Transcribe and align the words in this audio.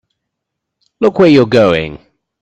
Look 0.99 1.19
where 1.19 1.27
you're 1.29 1.45
going! 1.45 1.99